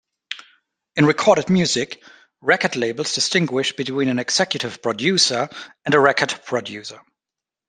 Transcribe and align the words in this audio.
In 0.95 1.05
recorded 1.05 1.51
music, 1.51 2.03
record 2.41 2.75
labels 2.75 3.13
distinguish 3.13 3.75
between 3.75 4.09
an 4.09 4.17
executive 4.17 4.81
producer 4.81 5.47
and 5.85 5.93
a 5.93 5.99
record 5.99 6.31
producer. 6.43 6.99